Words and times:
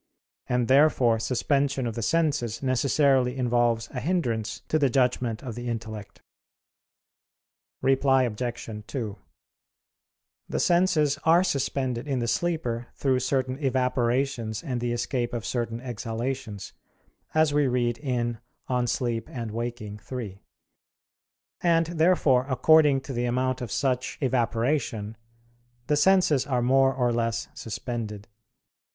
And 0.49 0.67
therefore 0.67 1.19
suspension 1.19 1.85
of 1.85 1.93
the 1.93 2.01
senses 2.01 2.63
necessarily 2.63 3.37
involves 3.37 3.87
a 3.91 3.99
hindrance 3.99 4.61
to 4.67 4.79
the 4.79 4.89
judgment 4.89 5.43
of 5.43 5.53
the 5.53 5.67
intellect. 5.69 6.23
Reply 7.83 8.23
Obj. 8.23 8.67
2: 8.87 9.17
The 10.49 10.59
senses 10.59 11.19
are 11.23 11.43
suspended 11.43 12.07
in 12.07 12.17
the 12.17 12.27
sleeper 12.27 12.87
through 12.95 13.19
certain 13.19 13.59
evaporations 13.59 14.63
and 14.63 14.81
the 14.81 14.91
escape 14.91 15.33
of 15.35 15.45
certain 15.45 15.79
exhalations, 15.79 16.73
as 17.35 17.53
we 17.53 17.67
read 17.67 17.99
in 17.99 18.39
De 18.67 18.87
Somn. 18.87 19.21
et 19.29 19.51
Vigil. 19.51 20.19
iii. 20.19 20.41
And, 21.61 21.85
therefore, 21.85 22.47
according 22.49 23.01
to 23.01 23.13
the 23.13 23.25
amount 23.25 23.61
of 23.61 23.71
such 23.71 24.17
evaporation, 24.19 25.15
the 25.85 25.95
senses 25.95 26.47
are 26.47 26.63
more 26.63 26.91
or 26.91 27.13
less 27.13 27.49
suspended. 27.53 28.27